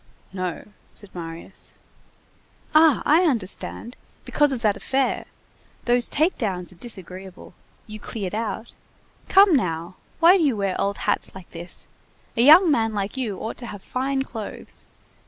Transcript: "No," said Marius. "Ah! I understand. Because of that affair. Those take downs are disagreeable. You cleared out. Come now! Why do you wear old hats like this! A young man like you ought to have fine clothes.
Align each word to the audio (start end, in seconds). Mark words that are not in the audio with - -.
"No," 0.33 0.69
said 0.91 1.13
Marius. 1.13 1.73
"Ah! 2.73 3.03
I 3.05 3.21
understand. 3.25 3.95
Because 4.25 4.51
of 4.51 4.61
that 4.63 4.75
affair. 4.75 5.25
Those 5.85 6.07
take 6.07 6.39
downs 6.39 6.71
are 6.71 6.75
disagreeable. 6.75 7.53
You 7.85 7.99
cleared 7.99 8.33
out. 8.33 8.73
Come 9.29 9.55
now! 9.55 9.97
Why 10.19 10.37
do 10.37 10.43
you 10.43 10.57
wear 10.57 10.73
old 10.81 10.97
hats 10.97 11.35
like 11.35 11.51
this! 11.51 11.85
A 12.35 12.41
young 12.41 12.71
man 12.71 12.95
like 12.95 13.15
you 13.15 13.37
ought 13.37 13.57
to 13.57 13.67
have 13.67 13.83
fine 13.83 14.23
clothes. 14.23 14.87